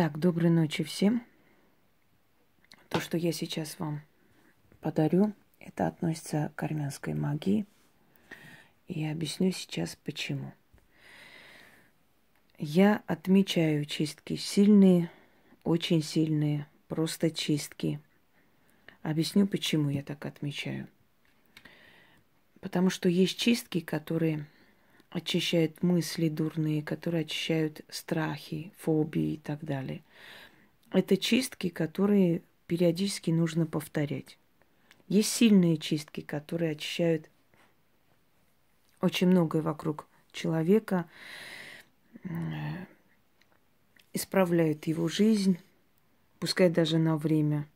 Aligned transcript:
Итак, 0.00 0.16
доброй 0.20 0.50
ночи 0.50 0.84
всем. 0.84 1.24
То, 2.88 3.00
что 3.00 3.16
я 3.16 3.32
сейчас 3.32 3.80
вам 3.80 4.02
подарю, 4.80 5.32
это 5.58 5.88
относится 5.88 6.52
к 6.54 6.62
армянской 6.62 7.14
магии. 7.14 7.66
И 8.86 9.00
я 9.00 9.10
объясню 9.10 9.50
сейчас 9.50 9.98
почему. 10.04 10.52
Я 12.58 13.02
отмечаю 13.08 13.86
чистки 13.86 14.36
сильные, 14.36 15.10
очень 15.64 16.00
сильные, 16.00 16.68
просто 16.86 17.32
чистки. 17.32 18.00
Объясню, 19.02 19.48
почему 19.48 19.90
я 19.90 20.04
так 20.04 20.24
отмечаю. 20.26 20.86
Потому 22.60 22.88
что 22.88 23.08
есть 23.08 23.36
чистки, 23.36 23.80
которые 23.80 24.46
очищают 25.10 25.82
мысли 25.82 26.28
дурные, 26.28 26.82
которые 26.82 27.22
очищают 27.22 27.80
страхи, 27.88 28.72
фобии 28.76 29.34
и 29.34 29.36
так 29.38 29.64
далее. 29.64 30.02
Это 30.90 31.16
чистки, 31.16 31.68
которые 31.68 32.42
периодически 32.66 33.30
нужно 33.30 33.66
повторять. 33.66 34.38
Есть 35.08 35.30
сильные 35.30 35.78
чистки, 35.78 36.20
которые 36.20 36.72
очищают 36.72 37.30
очень 39.00 39.28
многое 39.28 39.62
вокруг 39.62 40.06
человека, 40.32 41.08
исправляют 44.12 44.86
его 44.86 45.08
жизнь, 45.08 45.58
пускай 46.38 46.68
даже 46.68 46.98
на 46.98 47.16
время. 47.16 47.66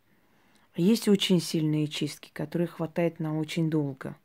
Есть 0.75 1.09
очень 1.09 1.41
сильные 1.41 1.87
чистки, 1.87 2.30
которые 2.33 2.67
хватает 2.67 3.19
на 3.20 3.39
очень 3.39 3.70
долго– 3.70 4.17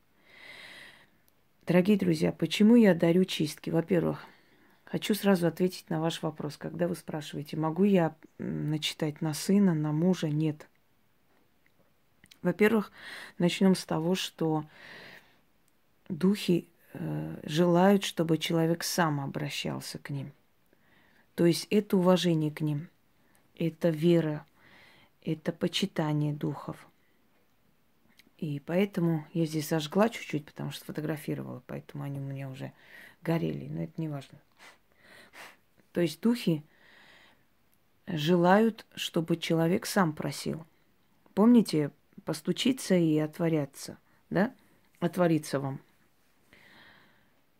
Дорогие 1.67 1.98
друзья, 1.98 2.31
почему 2.31 2.77
я 2.77 2.95
дарю 2.95 3.26
чистки? 3.26 3.70
Во-первых, 3.70 4.23
хочу 4.85 5.13
сразу 5.13 5.48
ответить 5.48 5.89
на 5.89 5.99
ваш 5.99 6.21
вопрос. 6.21 6.55
Когда 6.55 6.88
вы 6.88 6.95
спрашиваете, 6.95 7.58
могу 7.58 7.84
я 7.84 8.16
начитать 8.38 9.20
на 9.20 9.34
сына, 9.34 9.73
на 9.73 9.92
мужа? 9.92 10.30
Нет. 10.30 10.66
Во-первых, 12.42 12.89
начнем 13.38 13.75
с 13.75 13.83
того, 13.83 14.16
что 14.16 14.64
духи 16.08 16.69
э, 16.94 17.36
желают, 17.44 18.05
чтобы 18.05 18.38
человек 18.38 18.86
сам 18.86 19.20
обращался 19.20 19.97
к 19.99 20.09
ним. 20.09 20.31
То 21.36 21.45
есть 21.45 21.67
это 21.70 21.97
уважение 21.97 22.49
к 22.49 22.61
ним, 22.61 22.88
это 23.58 23.89
вера, 23.89 24.45
это 25.22 25.52
почитание 25.52 26.31
духов– 26.31 26.77
и 28.38 28.59
поэтому 28.59 29.25
я 29.33 29.45
здесь 29.45 29.69
зажгла 29.69 30.09
чуть-чуть, 30.09 30.45
потому 30.45 30.71
что 30.71 30.85
фотографировала, 30.85 31.63
поэтому 31.66 32.03
они 32.03 32.19
у 32.19 32.23
меня 32.23 32.49
уже 32.49 32.71
горели, 33.21 33.67
но 33.67 33.83
это 33.83 33.93
не 33.97 34.07
важно. 34.07 34.39
То 35.91 36.02
есть 36.02 36.21
духи 36.21 36.63
желают, 38.05 38.85
чтобы 38.95 39.38
человек 39.38 39.88
сам 39.88 40.13
просил. 40.13 40.65
Помните, 41.33 41.91
постучиться 42.25 42.95
и 42.95 43.17
отворяться, 43.17 43.97
да? 44.30 44.53
Отвориться 44.99 45.59
вам. 45.59 45.80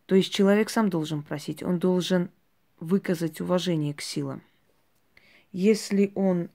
То 0.06 0.14
есть 0.14 0.32
человек 0.32 0.70
сам 0.70 0.90
должен 0.90 1.22
просить, 1.22 1.62
он 1.62 1.78
должен 1.78 2.30
выказать 2.78 3.40
уважение 3.40 3.92
к 3.94 4.00
силам. 4.00 4.42
Если 5.50 6.12
он 6.14 6.50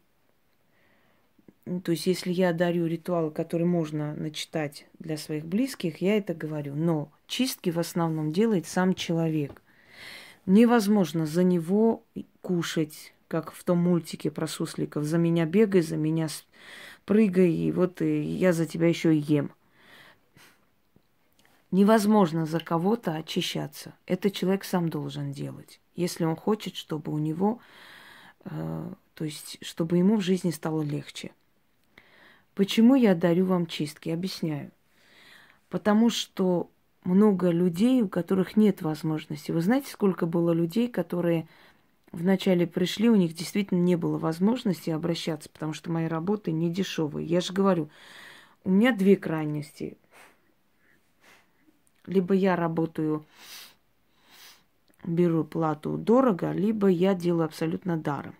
то 1.66 1.92
есть, 1.92 2.08
если 2.08 2.32
я 2.32 2.52
дарю 2.52 2.88
ритуалы, 2.88 3.32
которые 3.32 3.68
можно 3.68 4.14
начитать 4.16 4.86
для 5.00 5.18
своих 5.18 5.46
близких, 5.46 6.02
я 6.02 6.18
это 6.18 6.34
говорю. 6.34 6.76
Но 6.76 7.10
чистки 7.26 7.70
в 7.70 7.80
основном 7.80 8.34
делает 8.34 8.68
сам 8.68 8.94
человек. 8.94 9.62
Невозможно 10.46 11.26
за 11.26 11.44
него 11.44 12.04
кушать, 12.42 13.14
как 13.30 13.54
в 13.54 13.64
том 13.64 13.78
мультике 13.78 14.30
про 14.30 14.46
сусликов. 14.46 15.06
За 15.06 15.18
меня 15.18 15.46
бегай, 15.46 15.82
за 15.82 15.96
меня 15.96 16.28
прыгай, 17.06 17.52
и 17.52 17.72
вот 17.72 18.02
и 18.02 18.22
я 18.22 18.52
за 18.52 18.66
тебя 18.66 18.90
еще 18.90 19.16
и 19.16 19.20
ем. 19.20 19.52
Невозможно 21.72 22.46
за 22.46 22.60
кого-то 22.60 23.16
очищаться. 23.16 23.94
Это 24.06 24.30
человек 24.30 24.66
сам 24.66 24.90
должен 24.90 25.32
делать. 25.32 25.80
Если 25.96 26.26
он 26.26 26.36
хочет, 26.36 26.76
чтобы 26.76 27.14
у 27.14 27.18
него, 27.18 27.60
э, 28.44 28.94
то 29.16 29.26
есть, 29.26 29.60
чтобы 29.62 29.98
ему 29.98 30.18
в 30.18 30.22
жизни 30.22 30.52
стало 30.52 30.82
легче. 30.82 31.32
Почему 32.56 32.96
я 32.96 33.16
дарю 33.16 33.46
вам 33.46 33.66
чистки? 33.66 34.10
Объясняю. 34.10 34.72
Потому 35.70 36.10
что 36.10 36.70
много 37.04 37.50
людей, 37.50 38.02
у 38.02 38.08
которых 38.08 38.56
нет 38.56 38.82
возможности. 38.82 39.52
Вы 39.52 39.62
знаете, 39.62 39.92
сколько 39.92 40.26
было 40.26 40.52
людей, 40.52 40.88
которые 40.88 41.48
вначале 42.12 42.68
пришли, 42.68 43.10
у 43.10 43.16
них 43.16 43.34
действительно 43.34 43.80
не 43.80 43.96
было 43.96 44.18
возможности 44.18 44.92
обращаться, 44.92 45.50
потому 45.50 45.74
что 45.74 45.92
мои 45.92 46.06
работы 46.06 46.52
не 46.52 46.72
дешевые. 46.72 47.26
Я 47.26 47.42
же 47.42 47.54
говорю, 47.54 47.90
у 48.64 48.70
меня 48.70 48.96
две 48.96 49.16
крайности. 49.16 49.98
Либо 52.06 52.34
я 52.34 52.56
работаю, 52.56 53.26
беру 55.04 55.44
плату 55.44 55.98
дорого, 55.98 56.52
либо 56.52 56.88
я 56.88 57.14
делаю 57.14 57.46
абсолютно 57.46 57.98
даром. 57.98 58.36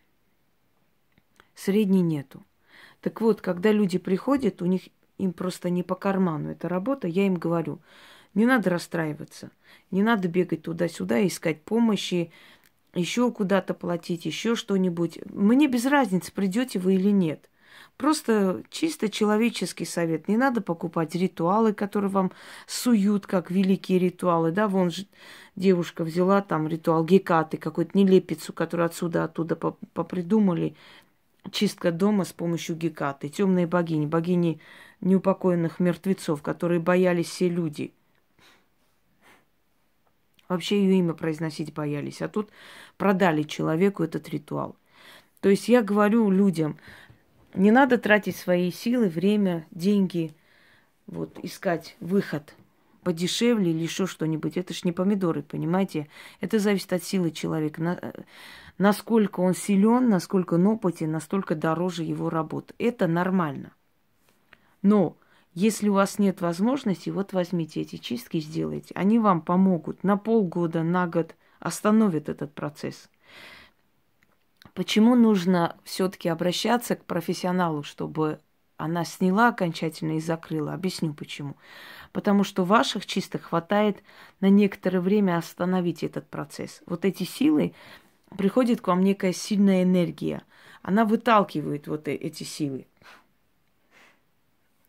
Средней 1.56 2.02
нету. 2.02 2.44
Так 3.04 3.20
вот, 3.20 3.42
когда 3.42 3.74
люди 3.74 3.98
приходят, 3.98 4.62
у 4.62 4.66
них 4.66 4.84
им 5.18 5.34
просто 5.34 5.70
не 5.70 5.84
по 5.84 5.94
карману 5.94 6.52
эта 6.52 6.70
работа, 6.70 7.06
я 7.06 7.28
им 7.28 7.36
говорю, 7.36 7.80
не 8.34 8.46
надо 8.46 8.70
расстраиваться, 8.70 9.52
не 9.92 10.02
надо 10.02 10.30
бегать 10.30 10.64
туда-сюда, 10.64 11.28
искать 11.28 11.62
помощи, 11.64 12.32
еще 12.94 13.30
куда-то 13.30 13.74
платить, 13.74 14.26
еще 14.26 14.56
что-нибудь. 14.56 15.20
Мне 15.26 15.68
без 15.68 15.86
разницы, 15.86 16.32
придете 16.32 16.80
вы 16.80 16.96
или 16.96 17.10
нет. 17.10 17.50
Просто 17.98 18.64
чисто 18.70 19.10
человеческий 19.10 19.86
совет. 19.86 20.30
Не 20.30 20.38
надо 20.38 20.62
покупать 20.62 21.14
ритуалы, 21.14 21.74
которые 21.74 22.10
вам 22.10 22.32
суют, 22.68 23.28
как 23.28 23.52
великие 23.52 24.00
ритуалы. 24.00 24.52
Да, 24.52 24.68
вон 24.70 24.92
же 24.92 25.08
девушка 25.56 26.04
взяла 26.04 26.42
там 26.42 26.68
ритуал 26.68 27.04
Гекаты, 27.04 27.58
какую-то 27.58 27.98
нелепицу, 27.98 28.54
которую 28.54 28.86
отсюда, 28.86 29.26
оттуда 29.26 29.56
попридумали 29.56 30.76
чистка 31.52 31.92
дома 31.92 32.26
с 32.26 32.34
помощью 32.34 32.76
Гекаты, 32.76 33.30
темные 33.30 33.68
богини, 33.68 34.06
богини 34.06 34.62
неупокоенных 35.02 35.80
мертвецов, 35.80 36.42
которые 36.42 36.80
боялись 36.80 37.28
все 37.28 37.50
люди. 37.50 37.94
Вообще 40.48 40.82
ее 40.82 41.00
имя 41.00 41.14
произносить 41.14 41.74
боялись. 41.74 42.22
А 42.22 42.28
тут 42.28 42.50
продали 42.98 43.44
человеку 43.44 44.04
этот 44.04 44.30
ритуал. 44.30 44.76
То 45.42 45.50
есть 45.50 45.68
я 45.68 45.82
говорю 45.82 46.30
людям, 46.30 46.78
не 47.54 47.72
надо 47.72 47.98
тратить 47.98 48.36
свои 48.36 48.72
силы, 48.72 49.10
время, 49.10 49.66
деньги, 49.72 50.34
вот, 51.06 51.38
искать 51.44 51.96
выход 52.00 52.56
подешевле 53.04 53.72
или 53.72 53.84
еще 53.84 54.08
что-нибудь. 54.08 54.58
Это 54.58 54.74
ж 54.74 54.84
не 54.84 54.92
помидоры, 54.92 55.44
понимаете? 55.44 56.08
Это 56.42 56.60
зависит 56.60 56.94
от 56.94 57.04
силы 57.04 57.32
человека 57.32 58.14
насколько 58.78 59.42
он 59.42 59.54
силен, 59.54 60.10
насколько 60.10 60.56
он 60.56 60.68
опытен, 60.68 61.12
настолько 61.12 61.56
дороже 61.56 62.04
его 62.04 62.30
работа. 62.30 62.74
Это 62.78 63.08
нормально. 63.08 63.72
Но 64.82 65.18
если 65.54 65.90
у 65.90 65.94
вас 65.94 66.20
нет 66.20 66.42
возможности, 66.42 67.10
вот 67.10 67.34
возьмите 67.34 67.82
эти 67.82 67.98
чистки, 67.98 68.40
сделайте. 68.40 68.94
Они 68.96 69.20
вам 69.20 69.42
помогут 69.42 70.04
на 70.04 70.18
полгода, 70.18 70.84
на 70.84 71.08
год, 71.08 71.36
остановят 71.60 72.30
этот 72.30 72.54
процесс. 72.54 73.10
Почему 74.74 75.16
нужно 75.16 75.78
все-таки 75.84 76.30
обращаться 76.30 76.96
к 76.96 77.06
профессионалу, 77.06 77.84
чтобы 77.84 78.40
она 78.78 79.06
сняла 79.06 79.50
окончательно 79.50 80.18
и 80.18 80.20
закрыла? 80.20 80.74
Объясню 80.74 81.14
почему. 81.14 81.56
Потому 82.14 82.44
что 82.44 82.64
ваших 82.64 83.06
чистых 83.06 83.44
хватает 83.44 84.02
на 84.40 84.50
некоторое 84.50 85.02
время 85.02 85.38
остановить 85.38 86.04
этот 86.04 86.30
процесс. 86.30 86.82
Вот 86.86 87.04
эти 87.04 87.24
силы, 87.24 87.74
приходит 88.38 88.80
к 88.80 88.88
вам 88.88 89.04
некая 89.04 89.34
сильная 89.34 89.84
энергия. 89.84 90.44
Она 90.84 91.06
выталкивает 91.06 91.88
вот 91.88 92.08
э, 92.08 92.14
эти 92.14 92.44
силы. 92.44 92.86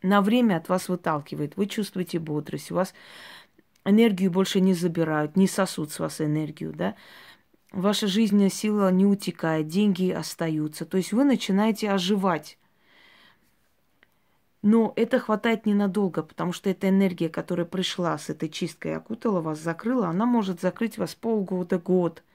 На 0.02 0.20
время 0.20 0.58
от 0.58 0.68
вас 0.68 0.88
выталкивает. 0.88 1.56
Вы 1.56 1.66
чувствуете 1.66 2.18
бодрость. 2.18 2.70
У 2.70 2.74
вас 2.74 2.94
энергию 3.86 4.30
больше 4.30 4.60
не 4.60 4.74
забирают, 4.74 5.34
не 5.34 5.48
сосут 5.48 5.92
с 5.92 5.98
вас 5.98 6.20
энергию, 6.20 6.72
да. 6.74 6.94
Ваша 7.72 8.06
жизненная 8.06 8.50
сила 8.50 8.92
не 8.92 9.06
утекает, 9.06 9.66
деньги 9.66 10.10
остаются. 10.10 10.84
То 10.84 10.98
есть 10.98 11.12
вы 11.12 11.24
начинаете 11.24 11.90
оживать. 11.90 12.58
Но 14.64 14.94
это 14.96 15.18
хватает 15.18 15.66
ненадолго, 15.66 16.22
потому 16.22 16.54
что 16.54 16.70
эта 16.70 16.88
энергия, 16.88 17.28
которая 17.28 17.66
пришла 17.66 18.16
с 18.16 18.30
этой 18.30 18.48
чисткой, 18.48 18.96
окутала 18.96 19.42
вас, 19.42 19.58
закрыла, 19.58 20.08
она 20.08 20.24
может 20.24 20.60
закрыть 20.60 20.98
вас 20.98 21.14
полгода, 21.14 21.78
год– 21.78 22.22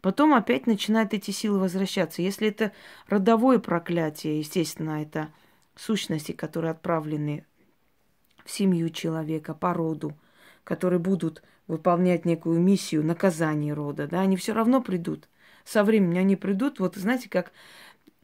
Потом 0.00 0.34
опять 0.34 0.66
начинают 0.66 1.14
эти 1.14 1.30
силы 1.30 1.58
возвращаться. 1.58 2.20
Если 2.20 2.48
это 2.48 2.72
родовое 3.08 3.58
проклятие, 3.58 4.40
естественно, 4.40 5.00
это 5.00 5.30
сущности, 5.76 6.32
которые 6.32 6.72
отправлены 6.72 7.46
в 8.44 8.50
семью 8.50 8.90
человека 8.90 9.54
по 9.54 9.72
роду, 9.72 10.12
которые 10.62 10.98
будут 10.98 11.42
выполнять 11.68 12.26
некую 12.26 12.60
миссию 12.60 13.02
наказания 13.02 13.72
рода, 13.72 14.06
да, 14.06 14.20
они 14.20 14.36
все 14.36 14.52
равно 14.52 14.82
придут 14.82 15.26
со 15.64 15.82
временем 15.82 16.20
они 16.20 16.36
придут, 16.36 16.78
вот 16.78 16.96
знаете, 16.96 17.28
как 17.28 17.52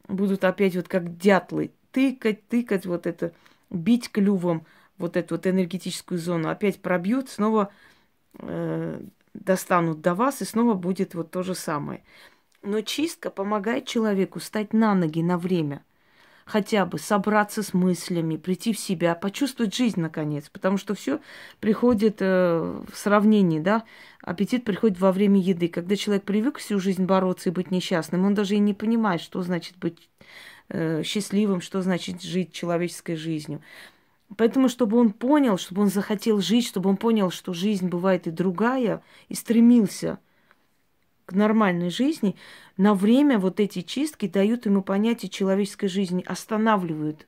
будут 0.07 0.43
опять 0.43 0.75
вот 0.75 0.87
как 0.87 1.17
дятлы 1.17 1.71
тыкать, 1.91 2.47
тыкать 2.47 2.85
вот 2.85 3.07
это, 3.07 3.33
бить 3.69 4.11
клювом 4.11 4.65
вот 4.97 5.17
эту 5.17 5.35
вот 5.35 5.47
энергетическую 5.47 6.19
зону, 6.19 6.49
опять 6.49 6.81
пробьют, 6.81 7.29
снова 7.29 7.71
э, 8.39 9.01
достанут 9.33 10.01
до 10.01 10.15
вас, 10.15 10.41
и 10.41 10.45
снова 10.45 10.73
будет 10.73 11.15
вот 11.15 11.31
то 11.31 11.43
же 11.43 11.55
самое. 11.55 12.03
Но 12.63 12.81
чистка 12.81 13.29
помогает 13.29 13.87
человеку 13.87 14.39
стать 14.39 14.73
на 14.73 14.93
ноги 14.93 15.21
на 15.21 15.37
время. 15.37 15.83
Хотя 16.45 16.85
бы 16.85 16.99
собраться 16.99 17.63
с 17.63 17.73
мыслями, 17.73 18.35
прийти 18.35 18.73
в 18.73 18.79
себя, 18.79 19.15
почувствовать 19.15 19.73
жизнь 19.73 20.01
наконец. 20.01 20.49
Потому 20.49 20.77
что 20.77 20.95
все 20.95 21.21
приходит 21.59 22.17
э, 22.19 22.81
в 22.91 22.97
сравнении, 22.97 23.59
да. 23.59 23.83
Аппетит 24.21 24.65
приходит 24.65 24.99
во 24.99 25.11
время 25.11 25.39
еды. 25.39 25.69
Когда 25.69 25.95
человек 25.95 26.23
привык 26.23 26.57
всю 26.57 26.79
жизнь 26.79 27.05
бороться 27.05 27.49
и 27.49 27.51
быть 27.53 27.71
несчастным, 27.71 28.25
он 28.25 28.33
даже 28.33 28.55
и 28.55 28.59
не 28.59 28.73
понимает, 28.73 29.21
что 29.21 29.41
значит 29.41 29.77
быть 29.77 30.09
э, 30.71 31.03
счастливым, 31.03 31.61
что 31.61 31.81
значит 31.81 32.21
жить 32.21 32.51
человеческой 32.51 33.15
жизнью. 33.15 33.61
Поэтому, 34.37 34.69
чтобы 34.69 34.97
он 34.97 35.11
понял, 35.11 35.57
чтобы 35.57 35.81
он 35.81 35.89
захотел 35.89 36.39
жить, 36.39 36.65
чтобы 36.65 36.89
он 36.89 36.97
понял, 36.97 37.31
что 37.31 37.53
жизнь 37.53 37.89
бывает 37.89 38.27
и 38.27 38.31
другая, 38.31 39.03
и 39.27 39.35
стремился 39.35 40.19
к 41.25 41.33
нормальной 41.33 41.89
жизни, 41.89 42.35
на 42.77 42.93
время 42.93 43.39
вот 43.39 43.59
эти 43.59 43.81
чистки 43.81 44.27
дают 44.27 44.65
ему 44.65 44.81
понятие 44.81 45.29
человеческой 45.29 45.87
жизни, 45.87 46.23
останавливают. 46.25 47.27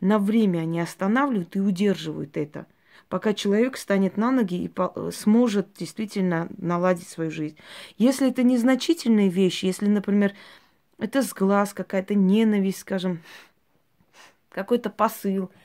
На 0.00 0.18
время 0.18 0.60
они 0.60 0.80
останавливают 0.80 1.54
и 1.54 1.60
удерживают 1.60 2.36
это, 2.36 2.66
пока 3.08 3.34
человек 3.34 3.76
станет 3.76 4.16
на 4.16 4.32
ноги 4.32 4.64
и 4.64 5.10
сможет 5.12 5.74
действительно 5.78 6.48
наладить 6.58 7.08
свою 7.08 7.30
жизнь. 7.30 7.56
Если 7.98 8.28
это 8.28 8.42
незначительные 8.42 9.28
вещи, 9.28 9.66
если, 9.66 9.86
например, 9.86 10.32
это 11.02 11.22
сглаз, 11.22 11.74
какая-то 11.74 12.14
ненависть, 12.14 12.80
скажем, 12.80 13.20
какой-то 14.50 14.90
посыл– 14.90 15.50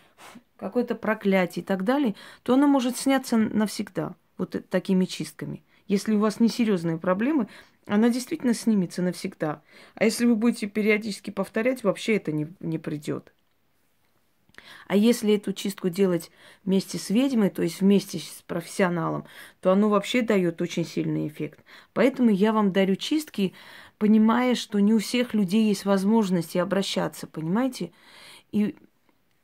какое-то 0.58 0.96
проклятие 0.96 1.64
и 1.64 1.66
так 1.66 1.84
далее, 1.84 2.16
то 2.44 2.56
оно 2.56 2.68
может 2.68 2.98
сняться 2.98 3.38
навсегда 3.38 4.16
вот 4.38 4.56
такими 4.70 5.06
чистками. 5.06 5.64
Если 5.88 6.16
у 6.16 6.20
вас 6.20 6.40
несерьезные 6.40 6.98
проблемы, 6.98 7.48
она 7.86 8.10
действительно 8.10 8.54
снимется 8.54 9.02
навсегда. 9.02 9.62
А 9.96 10.04
если 10.04 10.26
вы 10.26 10.36
будете 10.36 10.68
периодически 10.68 11.30
повторять, 11.30 11.84
вообще 11.84 12.18
это 12.18 12.32
не, 12.32 12.48
не 12.60 12.78
придет. 12.78 13.32
А 14.88 14.96
если 14.96 15.36
эту 15.36 15.54
чистку 15.54 15.90
делать 15.90 16.32
вместе 16.66 16.98
с 16.98 17.10
ведьмой, 17.10 17.50
то 17.50 17.62
есть 17.62 17.82
вместе 17.82 18.20
с 18.20 18.44
профессионалом, 18.46 19.26
то 19.62 19.72
оно 19.72 19.90
вообще 19.90 20.22
дает 20.22 20.62
очень 20.62 20.86
сильный 20.86 21.28
эффект. 21.28 21.60
Поэтому 21.94 22.30
я 22.30 22.54
вам 22.54 22.72
дарю 22.72 22.96
чистки, 22.96 23.54
понимая, 23.98 24.56
что 24.56 24.80
не 24.80 24.94
у 24.94 25.00
всех 25.00 25.34
людей 25.34 25.68
есть 25.68 25.86
возможности 25.86 26.58
обращаться, 26.58 27.28
понимаете? 27.28 27.92
И 28.52 28.76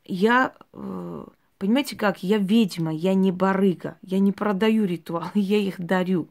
я, 0.06 0.54
э, 0.74 1.26
понимаете 1.58 1.96
как, 1.96 2.24
я 2.24 2.38
ведьма, 2.38 2.94
я 2.94 3.14
не 3.14 3.32
барыга, 3.32 3.98
я 4.02 4.20
не 4.20 4.32
продаю 4.32 4.86
ритуалы, 4.86 5.32
я 5.36 5.58
их 5.58 5.80
дарю. 5.80 6.30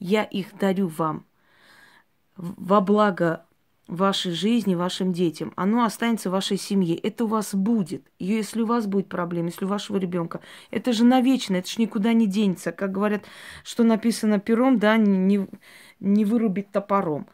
Я 0.00 0.22
их 0.22 0.56
дарю 0.56 0.86
вам 0.86 1.26
во 2.38 2.80
благо 2.80 3.44
вашей 3.88 4.32
жизни, 4.32 4.74
вашим 4.74 5.12
детям. 5.12 5.52
Оно 5.56 5.82
останется 5.82 6.28
в 6.28 6.32
вашей 6.32 6.58
семье. 6.58 6.96
Это 6.96 7.24
у 7.24 7.26
вас 7.26 7.54
будет. 7.54 8.06
И 8.18 8.26
если 8.26 8.62
у 8.62 8.66
вас 8.66 8.86
будет 8.86 9.08
проблема, 9.08 9.48
если 9.48 9.64
у 9.64 9.68
вашего 9.68 9.96
ребенка, 9.96 10.40
это 10.70 10.92
же 10.92 11.04
навечно, 11.04 11.56
это 11.56 11.68
же 11.68 11.76
никуда 11.78 12.12
не 12.12 12.26
денется. 12.26 12.70
Как 12.70 12.92
говорят, 12.92 13.24
что 13.64 13.82
написано 13.82 14.38
пером, 14.38 14.78
да, 14.78 14.96
не, 14.98 15.48
не 16.00 16.24
вырубить 16.24 16.70
топором 16.70 17.26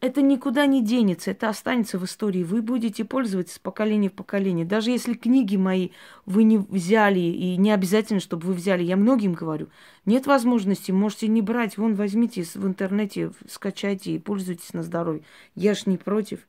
это 0.00 0.22
никуда 0.22 0.66
не 0.66 0.82
денется, 0.82 1.32
это 1.32 1.48
останется 1.48 1.98
в 1.98 2.04
истории. 2.04 2.42
Вы 2.42 2.62
будете 2.62 3.04
пользоваться 3.04 3.56
с 3.56 3.58
поколения 3.58 4.08
в 4.08 4.14
поколение. 4.14 4.64
Даже 4.64 4.90
если 4.90 5.12
книги 5.12 5.56
мои 5.56 5.90
вы 6.24 6.44
не 6.44 6.58
взяли, 6.58 7.20
и 7.20 7.56
не 7.56 7.70
обязательно, 7.70 8.20
чтобы 8.20 8.46
вы 8.46 8.54
взяли, 8.54 8.82
я 8.82 8.96
многим 8.96 9.34
говорю, 9.34 9.68
нет 10.06 10.26
возможности, 10.26 10.90
можете 10.90 11.28
не 11.28 11.42
брать, 11.42 11.76
вон 11.76 11.94
возьмите 11.94 12.42
в 12.42 12.66
интернете, 12.66 13.30
скачайте 13.48 14.12
и 14.12 14.18
пользуйтесь 14.18 14.72
на 14.72 14.82
здоровье. 14.82 15.22
Я 15.54 15.74
ж 15.74 15.84
не 15.84 15.98
против. 15.98 16.40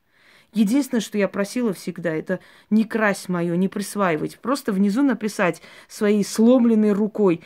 Единственное, 0.53 1.01
что 1.01 1.17
я 1.17 1.27
просила 1.27 1.73
всегда, 1.73 2.13
это 2.13 2.39
не 2.69 2.85
красть 2.85 3.29
мое, 3.29 3.55
не 3.55 3.67
присваивать. 3.67 4.39
Просто 4.39 4.71
внизу 4.71 5.01
написать 5.01 5.61
своей 5.87 6.23
сломленной 6.23 6.91
рукой 6.93 7.41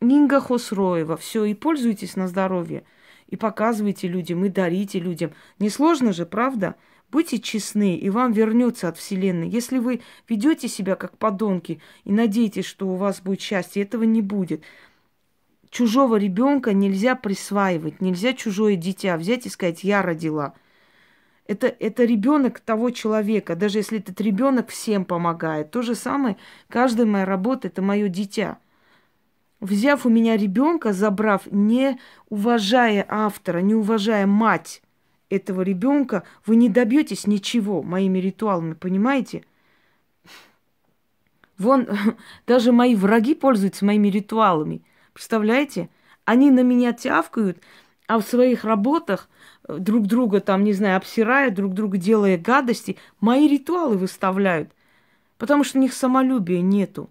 Нинга 0.00 0.40
Хосроева. 0.40 1.16
Все, 1.16 1.44
и 1.44 1.54
пользуйтесь 1.54 2.16
на 2.16 2.28
здоровье 2.28 2.84
и 3.28 3.36
показывайте 3.36 4.08
людям, 4.08 4.44
и 4.44 4.48
дарите 4.48 4.98
людям. 4.98 5.32
Несложно 5.58 6.12
же, 6.12 6.26
правда? 6.26 6.76
Будьте 7.10 7.38
честны, 7.38 7.96
и 7.96 8.10
вам 8.10 8.32
вернется 8.32 8.88
от 8.88 8.98
Вселенной. 8.98 9.48
Если 9.48 9.78
вы 9.78 10.00
ведете 10.28 10.68
себя 10.68 10.96
как 10.96 11.18
подонки 11.18 11.80
и 12.04 12.12
надеетесь, 12.12 12.64
что 12.64 12.88
у 12.88 12.96
вас 12.96 13.20
будет 13.20 13.40
счастье, 13.40 13.82
этого 13.82 14.02
не 14.02 14.22
будет. 14.22 14.62
Чужого 15.70 16.16
ребенка 16.16 16.72
нельзя 16.72 17.14
присваивать, 17.14 18.00
нельзя 18.00 18.32
чужое 18.32 18.76
дитя 18.76 19.16
взять 19.16 19.46
и 19.46 19.48
сказать, 19.48 19.84
я 19.84 20.02
родила. 20.02 20.54
Это, 21.46 21.68
это 21.68 22.04
ребенок 22.04 22.58
того 22.58 22.90
человека, 22.90 23.54
даже 23.54 23.78
если 23.78 23.98
этот 23.98 24.20
ребенок 24.20 24.68
всем 24.70 25.04
помогает. 25.04 25.70
То 25.70 25.82
же 25.82 25.94
самое, 25.94 26.36
каждая 26.68 27.06
моя 27.06 27.24
работа 27.24 27.68
это 27.68 27.82
мое 27.82 28.08
дитя 28.08 28.58
взяв 29.66 30.06
у 30.06 30.08
меня 30.08 30.36
ребенка, 30.36 30.92
забрав, 30.92 31.46
не 31.50 31.98
уважая 32.28 33.04
автора, 33.08 33.58
не 33.58 33.74
уважая 33.74 34.26
мать 34.26 34.82
этого 35.28 35.62
ребенка, 35.62 36.22
вы 36.46 36.56
не 36.56 36.68
добьетесь 36.68 37.26
ничего 37.26 37.82
моими 37.82 38.18
ритуалами, 38.18 38.74
понимаете? 38.74 39.44
Вон, 41.58 41.86
даже 42.46 42.72
мои 42.72 42.94
враги 42.94 43.34
пользуются 43.34 43.84
моими 43.84 44.08
ритуалами. 44.08 44.82
Представляете? 45.12 45.88
Они 46.24 46.50
на 46.50 46.60
меня 46.60 46.92
тявкают, 46.92 47.58
а 48.06 48.18
в 48.18 48.22
своих 48.22 48.64
работах 48.64 49.28
э, 49.66 49.78
друг 49.78 50.06
друга 50.06 50.40
там, 50.40 50.64
не 50.64 50.72
знаю, 50.72 50.96
обсирая, 50.96 51.50
друг 51.50 51.74
друга 51.74 51.98
делая 51.98 52.38
гадости, 52.38 52.96
мои 53.20 53.48
ритуалы 53.48 53.96
выставляют. 53.96 54.70
Потому 55.38 55.64
что 55.64 55.78
у 55.78 55.82
них 55.82 55.92
самолюбия 55.92 56.60
нету. 56.60 57.10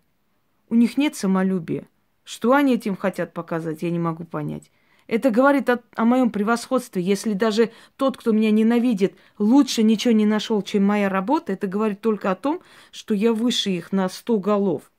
У 0.70 0.76
них 0.76 0.98
нет 0.98 1.16
самолюбия. 1.16 1.88
Что 2.26 2.54
они 2.54 2.74
этим 2.74 2.98
хотят 2.98 3.34
показать, 3.34 3.84
я 3.84 3.92
не 3.92 4.00
могу 4.00 4.26
понять. 4.26 4.72
Это 5.08 5.30
говорит 5.30 5.70
о, 5.70 5.84
о 5.96 6.06
моем 6.06 6.32
превосходстве. 6.32 7.02
Если 7.04 7.34
даже 7.34 7.72
тот, 7.96 8.18
кто 8.18 8.32
меня 8.32 8.50
ненавидит, 8.50 9.16
лучше 9.38 9.84
ничего 9.84 10.12
не 10.12 10.26
нашел, 10.26 10.64
чем 10.64 10.84
моя 10.84 11.08
работа, 11.08 11.54
это 11.54 11.68
говорит 11.68 12.02
только 12.02 12.32
о 12.32 12.36
том, 12.36 12.62
что 12.92 13.14
я 13.14 13.32
выше 13.32 13.70
их 13.70 13.92
на 13.92 14.10
сто 14.10 14.40
голов. 14.40 14.92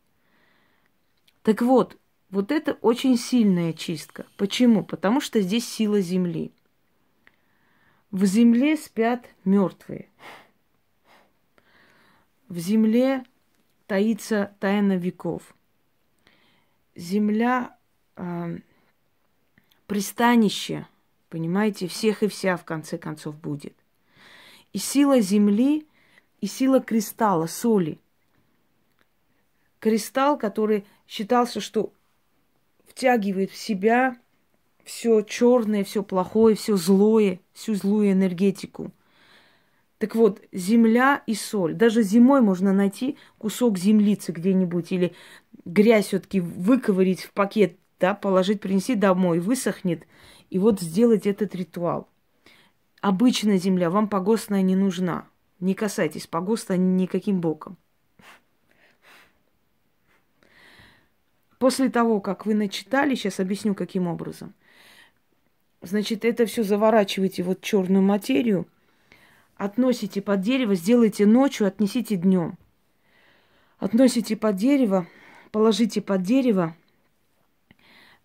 Так 1.42 1.62
вот, 1.62 1.98
вот 2.30 2.52
это 2.52 2.74
очень 2.74 3.18
сильная 3.18 3.72
чистка. 3.72 4.26
Почему? 4.36 4.84
Потому 4.84 5.20
что 5.20 5.40
здесь 5.40 5.68
сила 5.68 6.00
земли. 6.00 6.52
В 8.12 8.24
земле 8.24 8.76
спят 8.76 9.26
мертвые. 9.44 10.08
В 12.48 12.58
земле 12.58 13.24
таится 13.88 14.54
тайна 14.60 14.96
веков 14.96 15.55
земля 16.96 17.76
э, 18.16 18.58
пристанище, 19.86 20.86
понимаете, 21.28 21.86
всех 21.86 22.22
и 22.22 22.28
вся 22.28 22.56
в 22.56 22.64
конце 22.64 22.98
концов 22.98 23.38
будет. 23.38 23.74
И 24.72 24.78
сила 24.78 25.20
земли, 25.20 25.86
и 26.40 26.46
сила 26.46 26.80
кристалла, 26.80 27.46
соли. 27.46 27.98
Кристалл, 29.78 30.38
который 30.38 30.84
считался, 31.06 31.60
что 31.60 31.92
втягивает 32.88 33.50
в 33.50 33.56
себя 33.56 34.18
все 34.84 35.22
черное, 35.22 35.84
все 35.84 36.02
плохое, 36.02 36.56
все 36.56 36.76
злое, 36.76 37.40
всю 37.52 37.74
злую 37.74 38.12
энергетику. 38.12 38.92
Так 39.98 40.14
вот, 40.14 40.42
земля 40.52 41.22
и 41.26 41.34
соль. 41.34 41.74
Даже 41.74 42.02
зимой 42.02 42.42
можно 42.42 42.72
найти 42.72 43.16
кусок 43.38 43.78
землицы 43.78 44.32
где-нибудь 44.32 44.92
или 44.92 45.14
грязь 45.66 46.06
все-таки 46.06 46.40
выковырить 46.40 47.22
в 47.22 47.32
пакет, 47.32 47.76
да, 48.00 48.14
положить, 48.14 48.60
принести 48.60 48.94
домой, 48.94 49.40
высохнет, 49.40 50.06
и 50.48 50.58
вот 50.58 50.80
сделать 50.80 51.26
этот 51.26 51.54
ритуал. 51.54 52.08
Обычная 53.02 53.58
земля, 53.58 53.90
вам 53.90 54.08
погостная 54.08 54.62
не 54.62 54.76
нужна. 54.76 55.28
Не 55.60 55.74
касайтесь 55.74 56.26
погоста 56.26 56.76
никаким 56.76 57.40
боком. 57.40 57.76
После 61.58 61.88
того, 61.88 62.20
как 62.20 62.46
вы 62.46 62.54
начитали, 62.54 63.14
сейчас 63.14 63.40
объясню, 63.40 63.74
каким 63.74 64.06
образом. 64.06 64.54
Значит, 65.80 66.24
это 66.24 66.46
все 66.46 66.62
заворачиваете 66.62 67.42
вот 67.42 67.62
черную 67.62 68.02
материю, 68.02 68.66
относите 69.56 70.20
под 70.20 70.42
дерево, 70.42 70.74
сделайте 70.74 71.26
ночью, 71.26 71.66
отнесите 71.66 72.16
днем. 72.16 72.58
Относите 73.78 74.36
под 74.36 74.56
дерево, 74.56 75.06
положите 75.50 76.00
под 76.00 76.22
дерево 76.22 76.74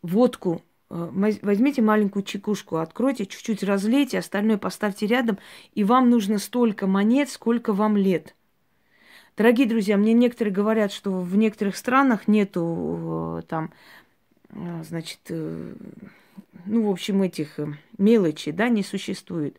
водку 0.01 0.61
Э, 0.91 1.09
возьмите 1.41 1.81
маленькую 1.81 2.23
чекушку, 2.23 2.77
откройте, 2.77 3.25
чуть-чуть 3.25 3.63
разлейте, 3.63 4.19
остальное 4.19 4.57
поставьте 4.57 5.07
рядом, 5.07 5.39
и 5.73 5.85
вам 5.85 6.09
нужно 6.09 6.37
столько 6.37 6.85
монет, 6.85 7.29
сколько 7.29 7.71
вам 7.71 7.95
лет. 7.95 8.35
Дорогие 9.37 9.67
друзья, 9.67 9.95
мне 9.95 10.11
некоторые 10.11 10.53
говорят, 10.53 10.91
что 10.91 11.21
в 11.21 11.37
некоторых 11.37 11.77
странах 11.77 12.27
нету 12.27 13.39
э, 13.39 13.47
там, 13.47 13.71
э, 14.49 14.83
значит, 14.83 15.19
ну, 15.29 16.87
в 16.87 16.89
общем, 16.89 17.21
этих 17.21 17.57
мелочей, 17.97 18.51
да, 18.51 18.67
не 18.67 18.83
существует. 18.83 19.57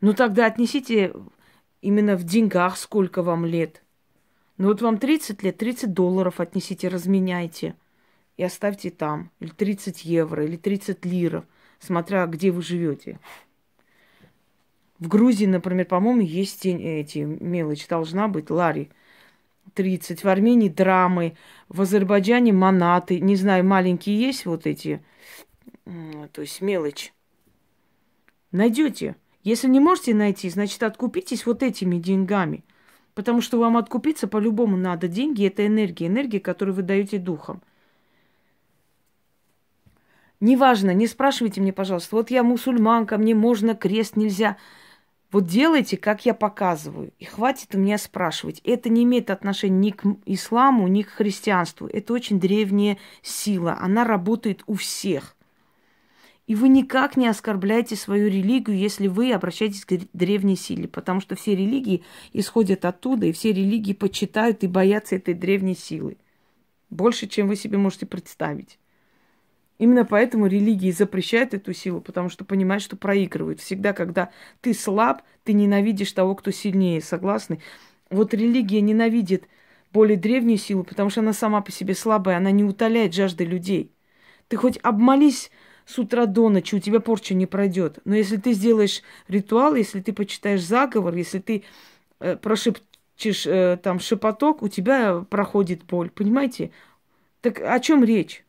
Ну, 0.00 0.14
тогда 0.14 0.46
отнесите 0.46 1.12
именно 1.82 2.16
в 2.16 2.22
деньгах, 2.22 2.76
сколько 2.76 3.22
вам 3.22 3.44
лет. 3.44 3.82
Ну, 4.60 4.68
вот 4.68 4.82
вам 4.82 4.98
30 4.98 5.42
лет, 5.42 5.56
30 5.56 5.92
долларов 5.92 6.38
отнесите, 6.38 6.88
разменяйте– 6.88 7.74
и 8.40 8.42
оставьте 8.42 8.88
там. 8.88 9.30
Или 9.38 9.50
30 9.50 10.02
евро, 10.06 10.42
или 10.42 10.56
30 10.56 11.04
лиров, 11.04 11.44
смотря 11.78 12.24
где 12.24 12.50
вы 12.50 12.62
живете. 12.62 13.18
В 14.98 15.08
Грузии, 15.08 15.44
например, 15.44 15.84
по-моему, 15.84 16.22
есть 16.22 16.64
эти 16.64 17.18
мелочи, 17.18 17.86
должна 17.86 18.28
быть, 18.28 18.48
лари. 18.48 18.90
30. 19.74 20.24
В 20.24 20.28
Армении 20.28 20.70
драмы, 20.70 21.36
в 21.68 21.82
Азербайджане 21.82 22.54
манаты. 22.54 23.20
Не 23.20 23.36
знаю, 23.36 23.62
маленькие 23.66 24.18
есть 24.18 24.46
вот 24.46 24.66
эти, 24.66 25.04
то 25.84 26.40
есть 26.40 26.62
мелочь. 26.62 27.12
Найдете. 28.52 29.16
Если 29.44 29.68
не 29.68 29.80
можете 29.80 30.14
найти, 30.14 30.48
значит, 30.48 30.82
откупитесь 30.82 31.44
вот 31.44 31.62
этими 31.62 31.98
деньгами. 31.98 32.64
Потому 33.14 33.40
что 33.40 33.58
вам 33.58 33.76
откупиться 33.76 34.28
по-любому 34.28 34.76
надо. 34.76 35.08
Деньги– 35.08 35.46
это 35.46 35.66
энергия, 35.66 36.06
энергия, 36.06 36.40
которую 36.40 36.74
вы 36.74 36.82
даете 36.82 37.18
духом. 37.18 37.62
Неважно, 40.40 40.92
не 40.92 41.06
спрашивайте 41.06 41.60
мне, 41.60 41.72
пожалуйста, 41.72 42.16
вот 42.16 42.30
я 42.30 42.42
мусульманка, 42.42 43.18
мне 43.18 43.34
можно 43.34 43.74
крест, 43.74 44.16
нельзя. 44.16 44.56
Вот 45.30 45.46
делайте, 45.46 45.96
как 45.96 46.24
я 46.24 46.34
показываю. 46.34 47.12
И 47.18 47.24
хватит 47.24 47.74
у 47.74 47.78
меня 47.78 47.98
спрашивать. 47.98 48.60
Это 48.64 48.88
не 48.88 49.04
имеет 49.04 49.30
отношения 49.30 49.78
ни 49.78 49.90
к 49.90 50.02
исламу, 50.26 50.88
ни 50.88 51.02
к 51.02 51.10
христианству. 51.10 51.86
Это 51.86 52.14
очень 52.14 52.40
древняя 52.40 52.96
сила. 53.22 53.76
Она 53.80 54.04
работает 54.04 54.62
у 54.66 54.74
всех. 54.74 55.36
И 56.50 56.56
вы 56.56 56.68
никак 56.68 57.16
не 57.16 57.28
оскорбляете 57.28 57.94
свою 57.94 58.26
религию, 58.26 58.76
если 58.76 59.06
вы 59.06 59.32
обращаетесь 59.32 59.84
к 59.84 59.96
древней 60.12 60.56
силе, 60.56 60.88
потому 60.88 61.20
что 61.20 61.36
все 61.36 61.54
религии 61.54 62.02
исходят 62.32 62.84
оттуда, 62.84 63.26
и 63.26 63.32
все 63.32 63.52
религии 63.52 63.92
почитают 63.92 64.64
и 64.64 64.66
боятся 64.66 65.14
этой 65.14 65.34
древней 65.34 65.76
силы. 65.76 66.16
Больше, 66.90 67.28
чем 67.28 67.46
вы 67.46 67.54
себе 67.54 67.78
можете 67.78 68.04
представить. 68.04 68.80
Именно 69.78 70.04
поэтому 70.04 70.48
религии 70.48 70.90
запрещают 70.90 71.54
эту 71.54 71.72
силу, 71.72 72.00
потому 72.00 72.28
что 72.28 72.44
понимают, 72.44 72.82
что 72.82 72.96
проигрывают. 72.96 73.60
Всегда, 73.60 73.92
когда 73.92 74.30
ты 74.60 74.74
слаб, 74.74 75.22
ты 75.44 75.52
ненавидишь 75.52 76.10
того, 76.10 76.34
кто 76.34 76.50
сильнее. 76.50 77.00
Согласны? 77.00 77.60
Вот 78.10 78.34
религия 78.34 78.80
ненавидит 78.80 79.44
более 79.92 80.16
древнюю 80.16 80.58
силу, 80.58 80.82
потому 80.82 81.10
что 81.10 81.20
она 81.20 81.32
сама 81.32 81.60
по 81.60 81.70
себе 81.70 81.94
слабая, 81.94 82.38
она 82.38 82.50
не 82.50 82.64
утоляет 82.64 83.14
жажды 83.14 83.44
людей. 83.44 83.92
Ты 84.48 84.56
хоть 84.56 84.80
обмолись 84.82 85.52
с 85.90 85.98
утра 85.98 86.26
до 86.26 86.48
ночи, 86.48 86.76
у 86.76 86.78
тебя 86.78 87.00
порча 87.00 87.34
не 87.34 87.46
пройдет. 87.46 87.98
Но 88.04 88.14
если 88.14 88.36
ты 88.36 88.52
сделаешь 88.52 89.02
ритуал, 89.28 89.74
если 89.74 90.00
ты 90.00 90.12
почитаешь 90.12 90.62
заговор, 90.62 91.14
если 91.14 91.40
ты 91.40 91.64
э, 92.20 92.36
прошепчешь 92.36 93.46
э, 93.46 93.76
там 93.82 93.98
шепоток, 93.98 94.62
у 94.62 94.68
тебя 94.68 95.24
проходит 95.28 95.84
боль. 95.84 96.10
Понимаете? 96.10 96.70
Так 97.40 97.60
о 97.60 97.80
чем 97.80 98.04
речь? 98.04 98.44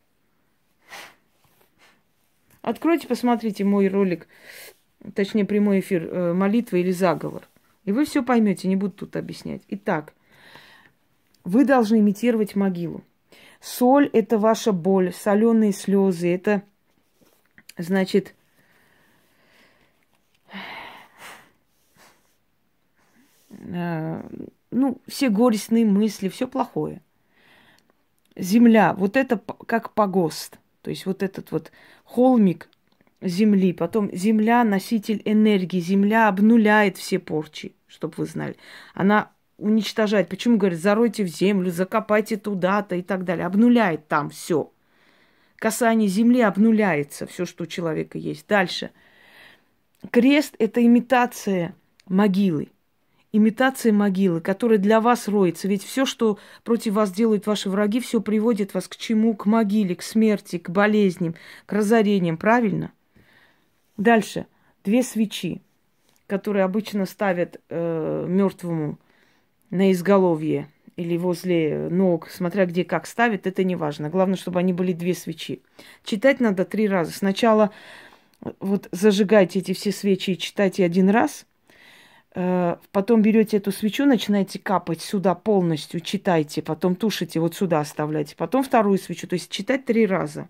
Откройте, 2.61 3.07
посмотрите 3.07 3.63
мой 3.63 3.87
ролик, 3.87 4.27
точнее 5.15 5.45
прямой 5.45 5.79
эфир 5.79 6.03
э, 6.03 6.33
молитва 6.33 6.77
или 6.77 6.91
заговор. 6.91 7.47
И 7.85 7.91
вы 7.91 8.05
все 8.05 8.23
поймете, 8.23 8.67
не 8.67 8.75
буду 8.75 8.93
тут 8.93 9.15
объяснять. 9.15 9.63
Итак, 9.69 10.13
вы 11.43 11.65
должны 11.65 11.99
имитировать 11.99 12.55
могилу. 12.55 13.03
Соль– 13.59 14.09
это 14.13 14.37
ваша 14.37 14.71
боль, 14.71 15.11
соленые 15.11 15.71
слезы, 15.71 16.31
это, 16.33 16.61
значит, 17.81 18.35
э, 23.49 24.21
ну, 24.71 25.01
все 25.07 25.29
горестные 25.29 25.85
мысли, 25.85 26.29
все 26.29 26.47
плохое. 26.47 27.01
Земля, 28.35 28.93
вот 28.93 29.17
это 29.17 29.41
как 29.67 29.93
погост. 29.93 30.57
То 30.81 30.89
есть 30.89 31.05
вот 31.05 31.21
этот 31.21 31.51
вот 31.51 31.71
холмик 32.03 32.69
земли, 33.21 33.73
потом 33.73 34.09
земля 34.13 34.63
носитель 34.63 35.21
энергии, 35.25 35.79
земля 35.79 36.27
обнуляет 36.27 36.97
все 36.97 37.19
порчи, 37.19 37.75
чтобы 37.87 38.15
вы 38.17 38.25
знали. 38.25 38.55
Она 38.93 39.31
уничтожает. 39.57 40.27
Почему 40.27 40.57
говорят, 40.57 40.79
заройте 40.79 41.23
в 41.23 41.27
землю, 41.27 41.71
закопайте 41.71 42.37
туда-то 42.37 42.95
и 42.95 43.01
так 43.01 43.23
далее. 43.23 43.45
Обнуляет 43.45 44.07
там 44.07 44.29
все. 44.29 44.71
Касание 45.61 46.09
земли 46.09 46.41
обнуляется, 46.41 47.27
все, 47.27 47.45
что 47.45 47.65
у 47.65 47.67
человека 47.67 48.17
есть. 48.17 48.47
Дальше. 48.47 48.89
Крест– 50.09 50.55
это 50.57 50.83
имитация 50.83 51.75
могилы 52.07 52.69
имитация 53.31 53.93
могилы, 53.93 54.41
которая 54.41 54.77
для 54.77 54.99
вас 54.99 55.27
роется. 55.29 55.67
Ведь 55.69 55.83
все, 55.85 56.05
что 56.05 56.37
против 56.65 56.93
вас 56.93 57.13
делают 57.13 57.45
ваши 57.47 57.69
враги, 57.69 58.01
все 58.01 58.19
приводит 58.19 58.73
вас 58.73 58.89
к 58.89 58.97
чему? 58.97 59.35
К 59.35 59.45
могиле, 59.45 59.95
к 59.95 60.01
смерти, 60.01 60.57
к 60.57 60.69
болезням, 60.69 61.35
к 61.65 61.71
разорениям. 61.71 62.35
Правильно? 62.35 62.91
Дальше. 63.95 64.47
Две 64.83 65.01
свечи, 65.01 65.61
которые 66.27 66.65
обычно 66.65 67.05
ставят 67.05 67.61
э, 67.69 68.25
мертвому 68.27 68.99
на 69.69 69.93
изголовье 69.93 70.67
или 70.95 71.17
возле 71.17 71.89
ног, 71.89 72.29
смотря 72.29 72.65
где 72.65 72.83
как 72.83 73.05
ставят, 73.05 73.47
это 73.47 73.63
не 73.63 73.75
важно. 73.75 74.09
Главное, 74.09 74.37
чтобы 74.37 74.59
они 74.59 74.73
были 74.73 74.93
две 74.93 75.13
свечи. 75.13 75.61
Читать 76.03 76.39
надо 76.39 76.65
три 76.65 76.87
раза. 76.87 77.11
Сначала 77.11 77.71
вот 78.59 78.87
зажигайте 78.91 79.59
эти 79.59 79.73
все 79.73 79.91
свечи 79.91 80.31
и 80.31 80.37
читайте 80.37 80.85
один 80.85 81.09
раз– 81.09 81.45
Э, 82.33 82.77
потом 82.93 83.21
берете 83.21 83.57
эту 83.57 83.73
свечу, 83.73 84.05
начинаете 84.05 84.57
капать 84.57 85.01
сюда 85.01 85.35
полностью, 85.35 85.99
читайте, 85.99 86.61
потом 86.61 86.95
тушите, 86.95 87.41
вот 87.41 87.55
сюда 87.55 87.81
оставляйте, 87.81 88.37
потом 88.37 88.63
вторую 88.63 88.97
свечу, 88.99 89.27
то 89.27 89.33
есть 89.33 89.51
читать 89.51 89.83
три 89.83 90.05
раза. 90.05 90.47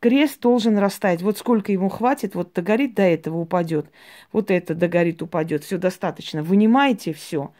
Крест 0.00 0.40
должен 0.40 0.78
растаять, 0.78 1.20
вот 1.20 1.36
сколько 1.36 1.70
ему 1.70 1.90
хватит, 1.90 2.34
вот 2.34 2.54
догорит, 2.54 2.94
до 2.94 3.02
этого 3.02 3.36
упадет, 3.36 3.90
вот 4.32 4.50
это 4.50 4.74
догорит, 4.74 5.20
упадет, 5.20 5.64
все 5.64 5.76
достаточно. 5.76 6.42
Вынимаете 6.42 7.12
все, 7.12 7.52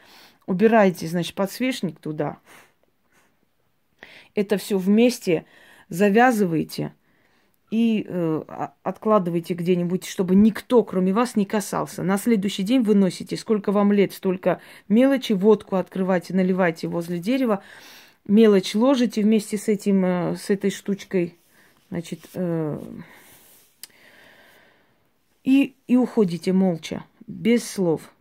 убираете, 0.49 1.07
значит, 1.07 1.35
подсвечник 1.35 2.01
туда, 2.01 2.39
это 4.35 4.57
все 4.57 4.79
вместе 4.79 5.45
завязываете– 5.89 6.93
и 7.71 8.07
э, 8.09 8.43
откладывайте 8.83 9.53
где-нибудь, 9.53 10.07
чтобы 10.07 10.35
никто, 10.35 10.83
кроме 10.83 11.13
вас, 11.13 11.37
не 11.37 11.45
касался. 11.45 12.03
На 12.03 12.17
следующий 12.17 12.63
день 12.63 12.83
выносите, 12.83 13.37
сколько 13.37 13.73
вам 13.73 13.93
лет, 13.93 14.13
столько 14.13 14.61
мелочи, 14.89 15.33
водку 15.35 15.77
открывайте, 15.77 16.35
наливайте 16.35 16.89
возле 16.89 17.19
дерева, 17.19 17.63
мелочь 18.27 18.75
ложите 18.75 19.23
вместе 19.23 19.59
с 19.59 19.69
этим, 19.69 20.05
э, 20.05 20.37
с 20.37 20.49
этой 20.49 20.71
штучкой, 20.71 21.37
значит, 21.91 22.21
э, 22.35 22.81
и, 25.45 25.75
и 25.87 25.97
уходите 25.97 26.55
молча, 26.55 27.05
без 27.27 27.69
слов. 27.69 28.13